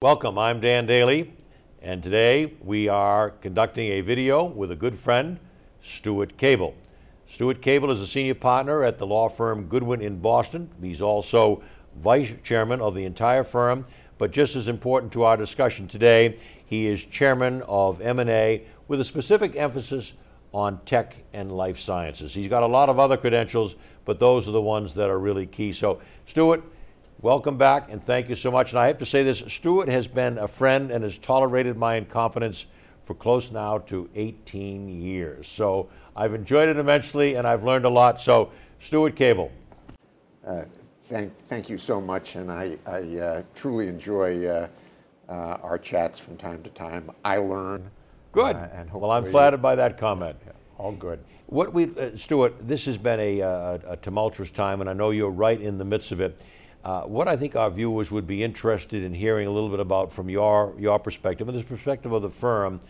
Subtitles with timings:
[0.00, 1.32] Welcome, I'm Dan Daly,
[1.82, 5.40] and today we are conducting a video with a good friend,
[5.82, 6.76] Stuart Cable.
[7.26, 10.70] Stuart Cable is a senior partner at the law firm Goodwin in Boston.
[10.80, 11.64] He's also
[11.96, 13.86] vice chairman of the entire firm,
[14.18, 19.04] but just as important to our discussion today, he is chairman of M&A with a
[19.04, 20.12] specific emphasis
[20.52, 22.32] on tech and life sciences.
[22.32, 23.74] He's got a lot of other credentials,
[24.04, 25.72] but those are the ones that are really key.
[25.72, 26.62] So, Stuart,
[27.20, 28.70] welcome back and thank you so much.
[28.70, 31.96] And I have to say this Stuart has been a friend and has tolerated my
[31.96, 32.66] incompetence
[33.04, 35.48] for close now to 18 years.
[35.48, 38.20] So, I've enjoyed it immensely and I've learned a lot.
[38.20, 39.50] So, Stuart Cable.
[40.46, 40.64] Uh,
[41.08, 44.68] thank, thank you so much, and I, I uh, truly enjoy uh,
[45.28, 45.32] uh
[45.62, 47.10] our chats from time to time.
[47.24, 47.90] I learn.
[48.32, 48.56] Good.
[48.56, 50.36] Uh, and well, I'm flattered by that comment.
[50.46, 51.22] Yeah, all good.
[51.46, 55.10] What we, uh, Stuart, this has been a, a, a, tumultuous time, and I know
[55.10, 56.40] you're right in the midst of it.
[56.82, 60.28] What I think our viewers would be interested in hearing a little bit about from
[60.28, 62.80] your your perspective and the perspective of the firm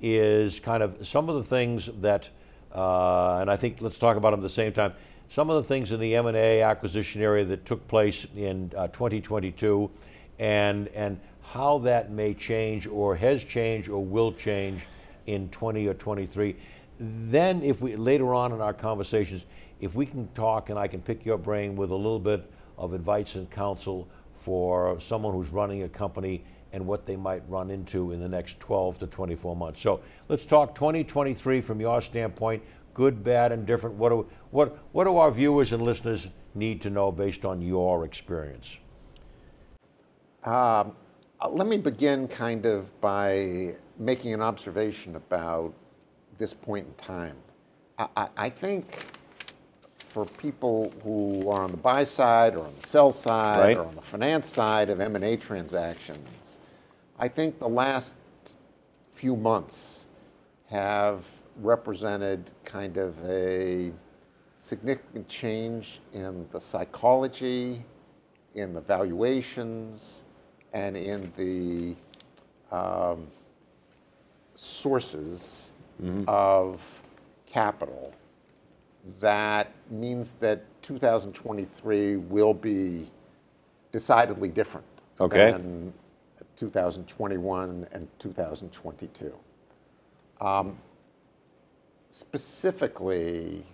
[0.00, 2.28] is kind of some of the things that,
[2.72, 4.92] and I think let's talk about them at the same time
[5.28, 9.90] some of the things in the M&A acquisition area that took place in uh, 2022
[10.38, 14.82] and, and how that may change or has changed or will change
[15.26, 16.56] in 20 or 23.
[16.98, 19.44] Then if we, later on in our conversations,
[19.80, 22.92] if we can talk and I can pick your brain with a little bit of
[22.92, 28.12] advice and counsel for someone who's running a company and what they might run into
[28.12, 29.80] in the next 12 to 24 months.
[29.80, 32.62] So let's talk 2023 from your standpoint
[32.96, 33.94] good, bad, and different?
[33.96, 38.06] What do, what, what do our viewers and listeners need to know based on your
[38.06, 38.78] experience?
[40.44, 40.96] Um,
[41.46, 45.74] let me begin kind of by making an observation about
[46.38, 47.36] this point in time.
[47.98, 49.04] I, I, I think
[50.16, 53.76] for people who are on the buy side or on the sell side right.
[53.76, 56.56] or on the finance side of M&A transactions,
[57.18, 58.16] I think the last
[59.06, 60.06] few months
[60.70, 61.26] have
[61.60, 63.92] represented kind of a
[64.56, 67.84] significant change in the psychology,
[68.54, 70.22] in the valuations,
[70.72, 71.94] and in the
[72.74, 73.26] um,
[74.54, 75.72] sources
[76.02, 76.24] mm-hmm.
[76.26, 77.02] of
[77.44, 78.14] capital.
[79.20, 83.10] That means that 2023 will be
[83.92, 84.86] decidedly different
[85.20, 85.52] okay.
[85.52, 85.92] than
[86.56, 89.32] 2021 and 2022.
[90.40, 90.78] Um,
[92.10, 93.64] specifically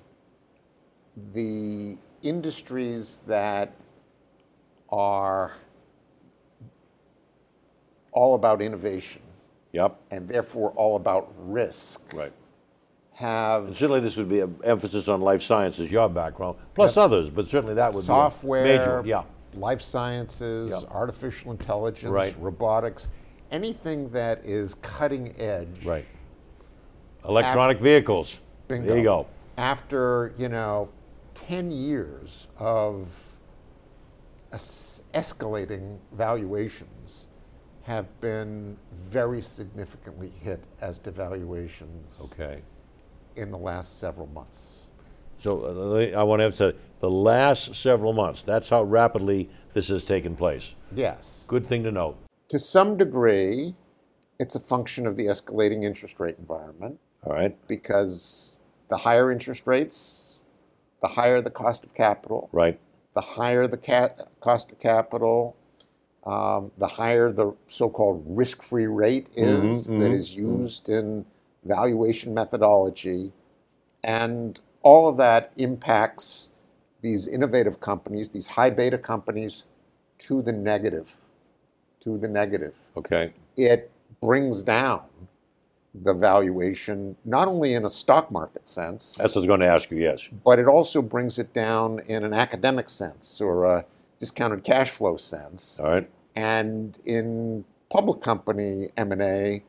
[1.32, 3.74] the industries that
[4.90, 5.52] are
[8.12, 9.22] all about innovation.
[9.72, 9.98] Yep.
[10.10, 12.00] And therefore all about risk.
[12.12, 12.32] Right.
[13.14, 17.04] Have and certainly this would be an emphasis on life sciences, your background, plus yep.
[17.04, 19.02] others, but certainly that would software, be major.
[19.04, 19.22] Yeah.
[19.54, 20.90] Life sciences, yep.
[20.90, 22.34] artificial intelligence, right.
[22.40, 23.08] robotics,
[23.50, 25.84] anything that is cutting edge.
[25.84, 26.06] Right
[27.28, 28.38] Electronic after, vehicles.
[28.68, 28.88] Bingo.
[28.88, 29.26] There you go.
[29.56, 30.88] After, you know,
[31.34, 33.36] 10 years of
[34.52, 37.28] es- escalating valuations
[37.82, 42.62] have been very significantly hit as devaluations okay.
[43.36, 44.90] In the last several months.
[45.38, 48.42] So uh, I want to emphasize the last several months.
[48.42, 50.74] That's how rapidly this has taken place.
[50.94, 51.46] Yes.
[51.48, 52.16] Good thing to note.
[52.50, 53.74] To some degree,
[54.38, 57.00] it's a function of the escalating interest rate environment.
[57.24, 57.56] All right.
[57.66, 60.48] Because the higher interest rates,
[61.00, 62.48] the higher the cost of capital.
[62.52, 62.78] Right.
[63.14, 65.56] The higher the ca- cost of capital,
[66.24, 70.14] um, the higher the so-called risk-free rate mm-hmm, is mm-hmm, that mm-hmm.
[70.14, 71.08] is used mm-hmm.
[71.08, 71.24] in
[71.64, 73.32] valuation methodology,
[74.04, 76.50] and all of that impacts
[77.02, 79.64] these innovative companies, these high beta companies,
[80.18, 81.16] to the negative.
[82.00, 82.74] To the negative.
[82.96, 83.32] Okay.
[83.56, 83.90] It
[84.20, 85.02] brings down
[85.94, 89.14] the valuation, not only in a stock market sense.
[89.16, 90.26] That's what I was going to ask you, yes.
[90.44, 93.84] But it also brings it down in an academic sense or a
[94.18, 95.80] discounted cash flow sense.
[95.80, 96.08] All right.
[96.34, 99.62] And in public company M&A,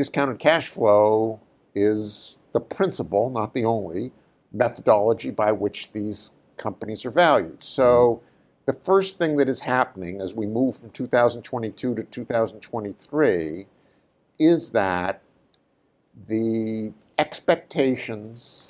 [0.00, 1.38] discounted cash flow
[1.74, 4.10] is the principal, not the only,
[4.50, 7.62] methodology by which these companies are valued.
[7.62, 8.22] So
[8.64, 13.66] the first thing that is happening as we move from 2022 to 2023
[14.38, 15.20] is that
[16.26, 18.68] the expectations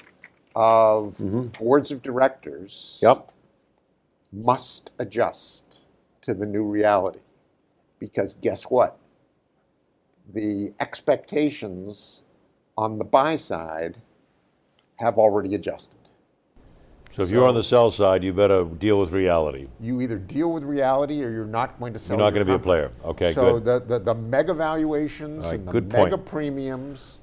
[0.57, 1.47] of mm-hmm.
[1.63, 3.31] boards of directors yep.
[4.33, 5.85] must adjust
[6.23, 7.21] to the new reality.
[8.01, 8.99] Because guess what?
[10.33, 12.23] The expectations
[12.77, 13.99] on the buy side
[14.97, 15.97] have already adjusted.
[17.13, 19.67] So if you're on the sell side, you better deal with reality.
[19.81, 22.17] you either deal with reality or you're not going to sell.
[22.17, 22.93] You're not your gonna be a player.
[23.05, 23.65] Okay, so good.
[23.89, 26.25] the, the the mega valuations right, and the mega point.
[26.27, 27.19] premiums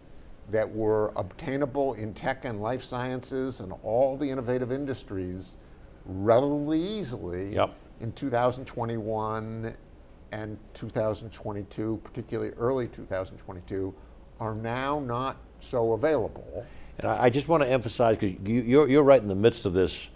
[0.51, 5.55] that were obtainable in tech and life sciences and all the innovative industries
[6.05, 7.73] relatively easily Yep.
[8.01, 9.73] in 2021
[10.31, 13.93] and 2022, particularly early 2022,
[14.39, 16.65] are now not so available.
[16.99, 19.65] And I, I just want to emphasize, because you, you're, you're right in the midst
[19.65, 20.07] of this,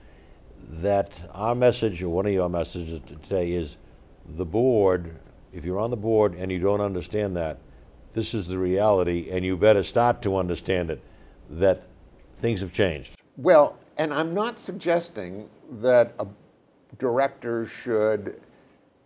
[0.69, 3.77] that our message, or one of your messages today, is
[4.37, 5.19] the board,
[5.51, 7.57] if you're on the board and you don't understand that,
[8.13, 11.01] this is the reality, and you better start to understand it,
[11.49, 11.83] that
[12.37, 13.15] things have changed.
[13.37, 15.49] Well, and I'm not suggesting
[15.79, 16.27] that a
[16.97, 18.39] director should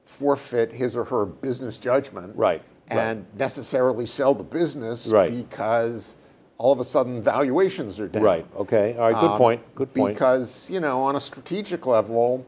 [0.05, 2.61] forfeit his or her business judgment Right,
[2.91, 2.97] right.
[2.99, 5.31] and necessarily sell the business Right.
[5.31, 6.15] because
[6.57, 8.23] all of a sudden valuations are down.
[8.23, 10.13] Right, okay, all right, good Um, point, good point.
[10.13, 12.45] Because, you know, on a strategic level,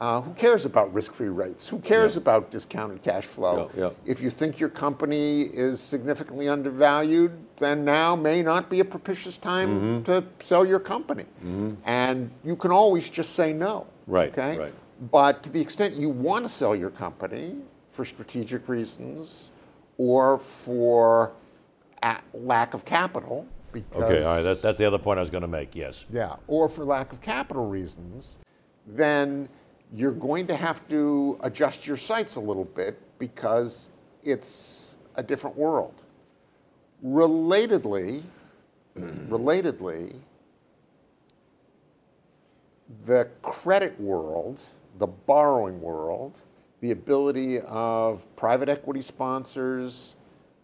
[0.00, 1.68] uh, who cares about risk-free rates?
[1.68, 3.70] Who cares about discounted cash flow?
[3.76, 3.90] Yeah, yeah.
[4.04, 9.38] If you think your company is significantly undervalued, then now may not be a propitious
[9.38, 10.02] time Mm-hmm.
[10.04, 11.26] to sell your company.
[11.84, 13.86] And you can always just say no.
[14.08, 14.58] Right, Okay.
[14.58, 14.74] right.
[15.10, 17.56] But to the extent you want to sell your company
[17.90, 19.52] for strategic reasons
[19.98, 21.32] or for
[22.32, 25.42] lack of capital, because Okay, all right, that, that's the other point I was going
[25.42, 26.04] to make, yes.
[26.10, 28.38] yeah, or for lack of capital reasons,
[28.86, 29.48] then
[29.92, 33.90] you're going to have to adjust your sights a little bit because
[34.22, 36.04] it's a different world.
[37.04, 38.22] Relatedly,
[38.96, 39.28] mm.
[39.28, 40.14] relatedly,
[43.06, 44.60] the credit world,
[44.98, 46.40] the borrowing world,
[46.80, 50.16] the ability of private equity sponsors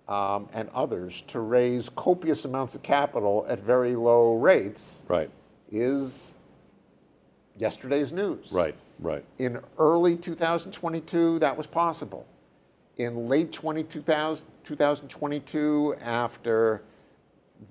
[0.09, 5.31] um, and others to raise copious amounts of capital at very low rates Right,
[5.71, 6.33] is
[7.57, 8.51] yesterday's news.
[8.53, 9.25] right, right.
[9.39, 12.27] In early 2022, that was possible.
[12.97, 16.83] In late 20, 2000, 2022, after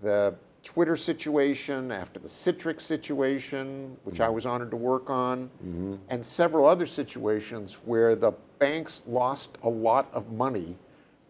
[0.01, 0.33] the
[0.69, 4.35] Twitter situation, after the Citrix situation, which I mm-hmm.
[4.35, 5.95] was honored to work on, mm-hmm.
[6.09, 10.77] and several other situations where the banks lost a lot of money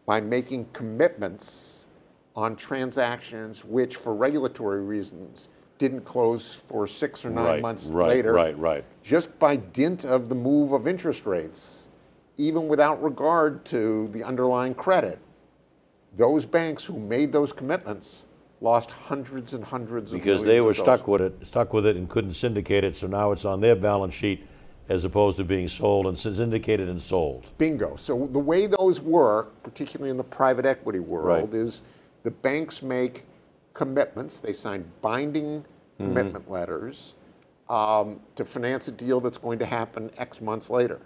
[0.05, 1.85] by making commitments
[2.35, 5.47] on transactions which, for regulatory reasons,
[5.77, 8.33] didn't close for six or nine Right, months right, later.
[8.33, 8.83] right, right.
[9.03, 11.87] just by dint of the move of interest rates,
[12.35, 15.17] even without regard to the underlying credit,
[16.17, 18.25] those banks who made those commitments
[18.61, 22.09] lost hundreds and hundreds of Because they were stuck with it, stuck with it and
[22.09, 24.45] couldn't syndicate it, so now it's on their balance sheet
[24.89, 27.45] as opposed to being sold and syndicated and sold.
[27.57, 27.95] Bingo.
[27.95, 31.59] So the way those work, particularly in the private equity world, Right.
[31.61, 31.83] is
[32.23, 33.25] the banks make
[33.73, 34.39] commitments.
[34.39, 35.63] They sign binding
[35.99, 36.13] Mm-hmm.
[36.15, 37.13] commitment letters
[37.69, 41.01] um, to finance a deal that's going to happen X months later,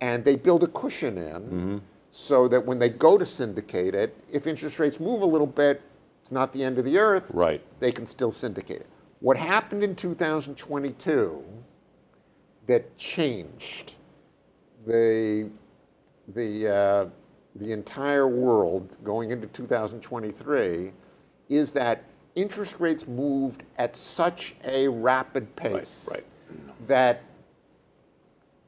[0.00, 1.78] and they build a cushion in Mm-hmm.
[2.10, 5.80] so that when they go to syndicate it, if interest rates move a little bit,
[6.28, 7.30] it's not the end of the earth.
[7.32, 7.62] Right.
[7.80, 8.86] They can still syndicate it.
[9.20, 11.42] What happened in 2022
[12.66, 13.94] that changed
[14.86, 15.48] the
[16.34, 17.06] the uh,
[17.56, 20.92] the entire world going into 2023
[21.48, 22.04] is that
[22.34, 26.26] interest rates moved at such a rapid pace right.
[26.86, 27.22] that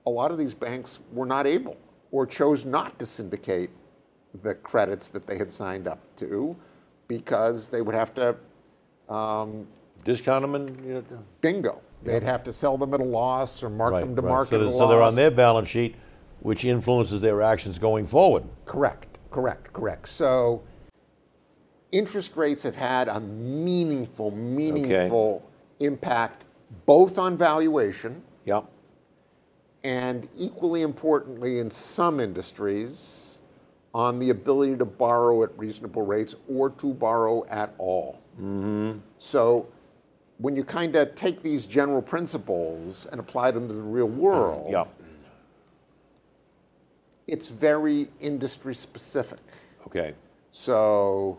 [0.06, 1.76] a lot of these banks were not able
[2.10, 3.68] or chose not to syndicate
[4.42, 6.56] the credits that they had signed up to
[7.10, 8.36] because they would have to
[9.12, 9.66] um,
[10.04, 11.04] Discount them and, you know,
[11.40, 14.28] bingo they'd have to sell them at a loss or mark right, them to right.
[14.30, 15.96] market So at a they're- loss So they're on their balance sheet,
[16.40, 18.44] which influences their actions going forward.
[18.64, 20.08] Correct, correct, correct.
[20.08, 20.62] So
[21.92, 25.42] interest rates have had a meaningful, meaningful
[25.80, 26.44] impact
[26.86, 28.64] both on valuation Yep.
[29.82, 33.29] and equally importantly in some industries
[33.94, 38.20] on the ability to borrow at reasonable rates or to borrow at all.
[38.40, 38.98] Mm-hmm.
[39.18, 39.66] So
[40.38, 44.20] when you kind of take these general principles and apply them to the real mm-hmm.
[44.20, 44.88] world, Yep.
[47.26, 49.40] it's very industry specific.
[49.86, 50.14] Okay.
[50.52, 51.38] So,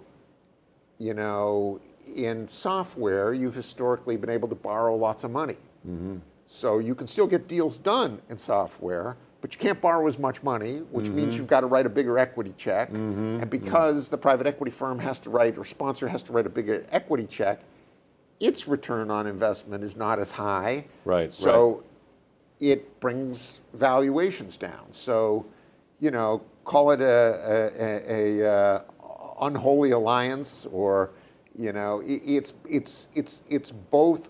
[0.99, 1.79] you know,
[2.15, 5.57] in software, you've historically been able to borrow lots of money.
[5.87, 6.17] Mm-hmm.
[6.45, 10.43] So you can still get deals done in software, but you can't borrow as much
[10.43, 11.15] money, which mm-hmm.
[11.15, 12.89] means you've got to write a bigger equity check.
[12.89, 12.99] Mm-hmm.
[12.99, 13.49] And mm-hmm.
[13.49, 16.85] because the private equity firm has to write or sponsor has to write a bigger
[16.91, 17.61] equity check,
[18.39, 20.85] its return on investment is not as high.
[21.05, 21.83] Right, So
[22.59, 24.91] it brings valuations down.
[24.91, 25.45] So,
[25.99, 28.81] you know, call it a, a, a, a uh,
[29.41, 31.11] unholy alliance or,
[31.57, 34.29] You know, it's it's it's it's both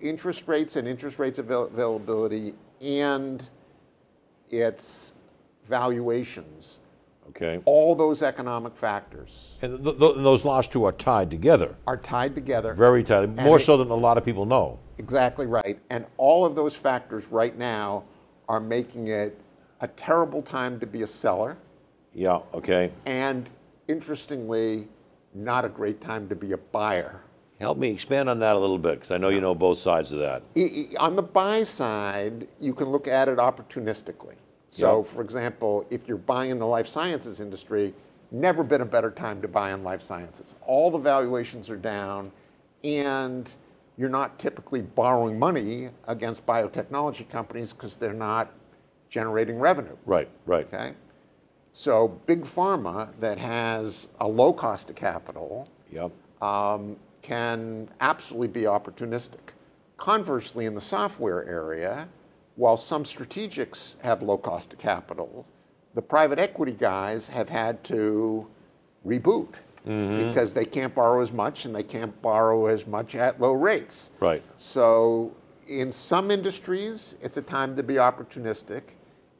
[0.00, 3.42] interest rates and interest rates availability, and
[4.50, 5.14] it's
[5.68, 6.78] valuations.
[7.28, 7.60] Okay.
[7.64, 12.34] All those economic factors And th- th- those last two are tied together, are tied
[12.34, 12.74] together.
[12.74, 14.78] very tightly, more it- so than a lot of people know.
[14.98, 15.78] Exactly right.
[15.90, 18.02] And all of those factors right now
[18.48, 19.38] are making it
[19.80, 21.56] a terrible time to be a seller,
[22.12, 22.90] Yeah, okay.
[23.06, 23.48] and
[23.86, 24.88] interestingly,
[25.32, 27.20] not a great time to be a buyer.
[27.60, 30.14] Help me expand on that a little bit, because I know you know both sides
[30.14, 30.42] of that.
[30.98, 34.36] On the buy side, you can look at it opportunistically.
[34.68, 35.02] So, Yeah.
[35.02, 37.92] for example, if you're buying in the life sciences industry,
[38.30, 40.54] never been a better time to buy in life sciences.
[40.66, 42.32] All the valuations are down,
[42.82, 43.52] and
[43.98, 48.52] you're not typically borrowing money against biotechnology companies because they're not
[49.10, 49.96] generating revenue.
[50.06, 50.66] Right, right.
[50.66, 50.94] Okay?
[51.72, 56.10] So, big pharma that has a low cost of capital Yep.
[56.40, 59.54] um, can absolutely be opportunistic.
[59.96, 62.08] Conversely, in the software area,
[62.56, 65.46] while some strategics have low cost of capital,
[65.94, 68.46] the private equity guys have had to
[69.06, 69.54] reboot
[69.86, 70.28] mm-hmm.
[70.28, 74.12] because they can't borrow as much and they can't borrow as much at low rates.
[74.20, 74.42] Right.
[74.56, 75.34] So,
[75.68, 78.82] in some industries, it's a time to be opportunistic.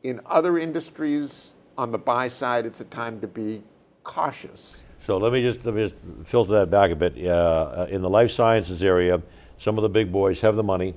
[0.03, 3.63] In other industries, on the buy side, it's a time to be
[4.05, 4.85] cautious.
[5.01, 7.27] So let me just, let me just filter that back a bit.
[7.27, 9.21] Uh, in the life sciences area,
[9.59, 10.95] some of the big boys have the money,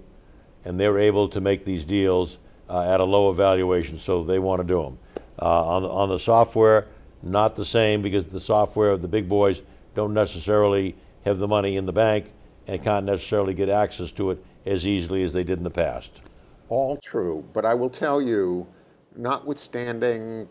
[0.65, 2.37] and they're able to make these deals
[2.69, 4.97] uh, at a lower valuation, so they want to do them.
[5.41, 6.87] Uh, on, the, on the software,
[7.21, 9.61] not the same because the software, the big boys
[9.95, 10.95] don't necessarily
[11.25, 12.31] have the money in the bank
[12.67, 16.21] and can't necessarily get access to it as easily as they did in the past.
[16.69, 18.67] All true, but I will tell you,
[19.15, 20.47] notwithstanding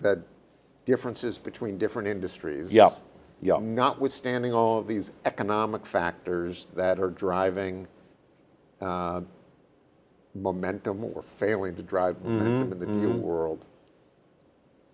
[0.00, 0.22] the
[0.96, 2.90] differences between different industries, Yeah,
[3.42, 3.58] yeah.
[3.60, 7.86] notwithstanding all of these economic factors that are driving
[8.80, 9.20] uh,
[10.34, 13.64] momentum or failing to drive momentum in the deal world,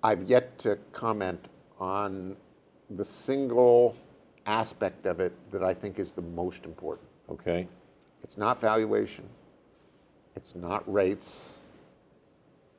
[0.02, 2.36] I've yet to comment on
[2.90, 3.94] the single
[4.46, 7.08] aspect of it that I think is the most important.
[7.30, 7.68] Okay.
[8.22, 9.24] It's not valuation.
[10.36, 11.58] It's not rates.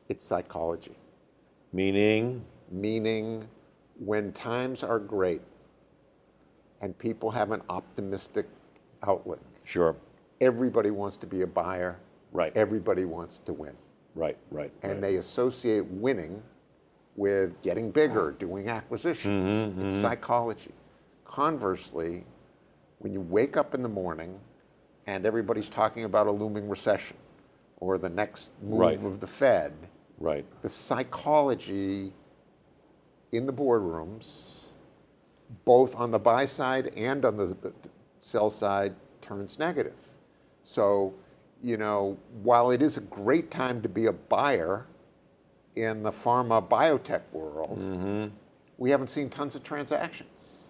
[0.10, 0.96] It's psychology.
[1.72, 3.48] Meaning, Meaning,
[4.00, 5.42] when times are great
[6.82, 8.48] and people have an optimistic
[9.04, 9.96] outlook, sure.
[10.42, 12.00] everybody wants to be a buyer.
[12.32, 12.52] Right.
[12.56, 13.74] Everybody wants to win.
[14.16, 14.72] Right, right.
[14.84, 15.02] And right.
[15.02, 16.42] they associate winning
[17.16, 19.52] with getting bigger, doing acquisitions.
[19.52, 20.72] Mm-hmm, It's psychology.
[21.26, 22.26] Conversely,
[23.00, 24.40] when you wake up in the morning
[25.08, 27.18] and everybody's talking about a looming recession
[27.78, 29.04] or the next move Right.
[29.04, 29.74] of the Fed,
[30.20, 30.46] Right.
[30.62, 32.14] the psychology
[33.34, 34.66] in the boardrooms,
[35.66, 37.56] both on the buy side and on the
[38.22, 39.96] sell side, turns negative.
[40.64, 41.14] So,
[41.62, 44.86] you know, while it is a great time to be a buyer
[45.76, 48.28] in the pharma biotech world, mm-hmm.
[48.78, 50.68] we haven't seen tons of transactions.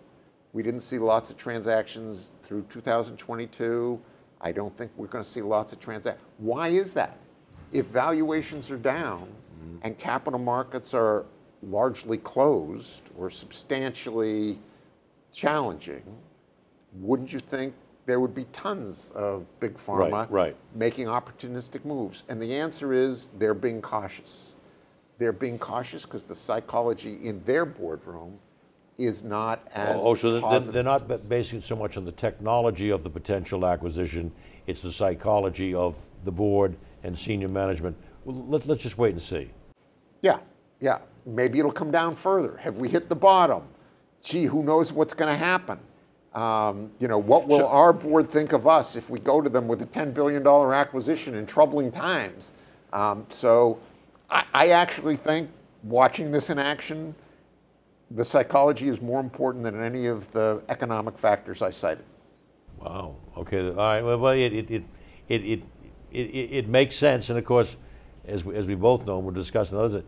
[0.53, 3.99] We didn't see lots of transactions through 2022.
[4.39, 6.25] I don't think we're going to see lots of transactions.
[6.37, 7.17] Why is that?
[7.71, 9.77] If valuations are down mm-hmm.
[9.81, 11.25] and capital markets are
[11.69, 14.59] largely closed or substantially
[15.31, 16.03] challenging,
[16.93, 17.73] wouldn't you think
[18.05, 20.55] there would be tons of big pharma Right, right.
[20.75, 22.23] making opportunistic moves?
[22.29, 24.55] And the answer is they're being cautious.
[25.19, 28.37] They're being cautious because the psychology in their boardroom
[28.97, 31.21] is not as Oh, so positive they're not as ba- this.
[31.21, 34.31] basing so much on the technology of the potential acquisition,
[34.67, 37.97] it's the psychology of the board and senior management.
[38.25, 39.49] Well, let, let's just wait and see.
[40.21, 40.39] Yeah,
[40.79, 40.99] yeah.
[41.25, 42.57] Maybe it'll come down further.
[42.57, 43.63] Have we hit the bottom?
[44.21, 45.79] Gee, who knows what's going to happen?
[46.33, 49.49] Um, you know, what will So- our board think of us if we go to
[49.49, 52.53] them with a $10 billion acquisition in troubling times?
[52.91, 53.79] Um, so
[54.29, 55.49] I, I actually think
[55.83, 57.15] watching this in action,
[58.11, 62.05] the psychology is more important than any of the economic factors I cited.
[62.79, 63.15] Wow.
[63.37, 63.69] Okay.
[63.69, 64.01] All right.
[64.01, 64.83] Well, well it, it, it,
[65.29, 65.63] it, it,
[66.11, 67.29] it, it makes sense.
[67.29, 67.75] And of course,
[68.25, 70.03] as we, as we both know, and we're discussing others,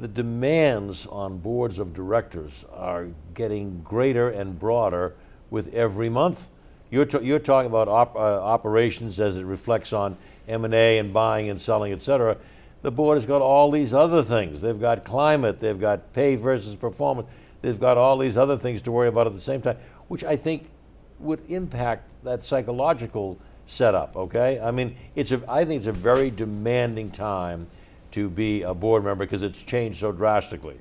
[0.00, 5.14] the demands on boards of directors are getting greater and broader
[5.50, 6.50] with every month.
[6.90, 11.50] You're, ta- you're talking about op, uh, operations as it reflects on M&A and buying
[11.50, 12.36] and selling, et cetera.
[12.82, 14.60] The board has got all these other things.
[14.60, 17.28] They've got climate, they've got pay versus performance,
[17.60, 20.36] they've got all these other things to worry about at the same time, which I
[20.36, 20.70] think
[21.18, 23.36] would impact that psychological
[23.66, 24.16] setup.
[24.16, 25.42] Okay, I mean, it's a.
[25.48, 27.66] I think it's a very demanding time
[28.12, 30.78] to be a board member because it's changed so drastically.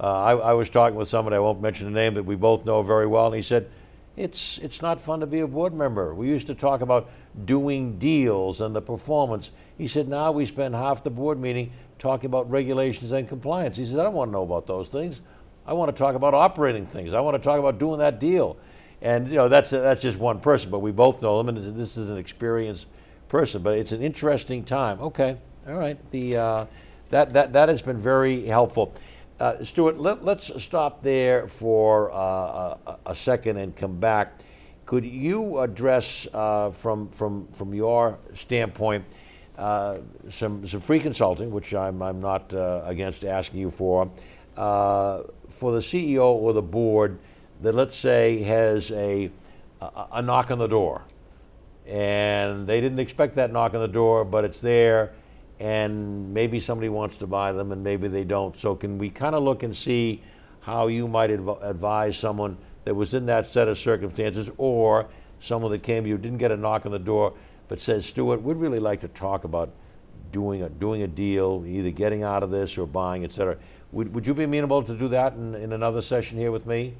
[0.00, 2.64] Uh, I, I was talking with somebody I won't mention the name that we both
[2.64, 3.70] know very well, and he said,
[4.16, 6.14] it's it's not fun to be a board member.
[6.14, 7.10] We used to talk about
[7.44, 9.50] doing deals and the performance.
[9.76, 13.76] He said, now we spend half the board meeting talking about regulations and compliance.
[13.76, 15.20] He said, I don't want to know about those things.
[15.66, 17.12] I want to talk about operating things.
[17.12, 18.56] I want to talk about doing that deal.
[19.02, 21.96] And you know that's that's just one person, but we both know them, and this
[21.96, 22.86] is an experienced
[23.28, 23.62] person.
[23.62, 25.00] But it's an interesting time.
[25.00, 25.98] Okay, all right.
[26.10, 26.66] The uh,
[27.10, 28.94] that that that has been very helpful.
[29.40, 34.40] Uh, Stuart, let, us stop there for uh, a, a, second and come back.
[34.86, 39.04] Could you address, uh, from from from your standpoint,
[39.58, 39.98] uh,
[40.30, 44.10] some some free consulting, which I'm I'm not uh, against asking you for,
[44.54, 47.18] for the CEO or the board?
[47.64, 49.30] that let's say has a,
[49.80, 51.02] a, a knock on the door
[51.86, 55.12] and they didn't expect that knock on the door, but it's there,
[55.60, 58.56] and maybe somebody wants to buy them, and maybe they don't.
[58.56, 60.22] So, can we kind of look and see
[60.60, 65.06] how you might adv- advise someone that was in that set of circumstances, or
[65.40, 67.34] someone that came to you didn't get a knock on the door,
[67.68, 69.70] but says, "Stuart, we'd really like to talk about
[70.32, 73.56] doing a doing a deal, either getting out of this or buying, etc."
[73.92, 76.94] Would, would you be amenable to do that in, in another session here with me?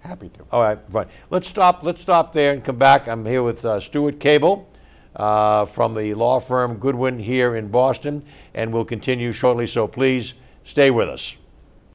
[0.00, 0.40] Happy to.
[0.50, 1.06] All right, fine.
[1.30, 1.84] Let's stop.
[1.84, 3.06] Let's stop there and come back.
[3.06, 4.68] I'm here with uh, Stuart Cable
[5.16, 8.22] uh, from the law firm Goodwin here in Boston,
[8.54, 9.66] and we'll continue shortly.
[9.66, 11.36] So please stay with us.